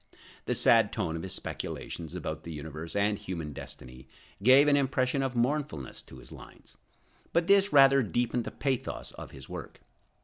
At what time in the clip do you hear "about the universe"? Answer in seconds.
2.15-2.95